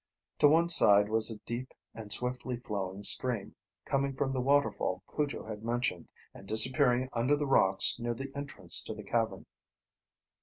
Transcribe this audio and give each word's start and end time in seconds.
To 0.39 0.47
one 0.47 0.67
side 0.67 1.09
was 1.09 1.29
a 1.29 1.37
deep 1.41 1.75
and 1.93 2.11
swiftly 2.11 2.57
flowing 2.57 3.03
stream, 3.03 3.53
coming 3.85 4.15
from 4.15 4.33
the 4.33 4.41
waterfall 4.41 5.03
Cujo 5.15 5.43
had 5.45 5.61
mentioned, 5.63 6.07
and 6.33 6.47
disappearing 6.47 7.07
under 7.13 7.35
the 7.35 7.45
rocks 7.45 7.99
near 7.99 8.15
the 8.15 8.31
entrance 8.35 8.81
to 8.85 8.95
the 8.95 9.03
cavern. 9.03 9.45